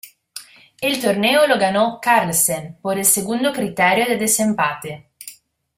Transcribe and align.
El 0.81 0.99
torneo 0.99 1.45
lo 1.45 1.59
ganó 1.59 1.99
Carlsen 2.01 2.79
por 2.81 2.97
el 2.97 3.05
segundo 3.05 3.53
criterio 3.53 4.07
de 4.07 4.17
desempate. 4.17 5.11